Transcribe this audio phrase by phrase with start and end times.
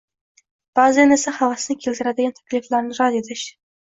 [0.79, 3.47] baʼzan esa havasni keltiradigan takliflarni rad etish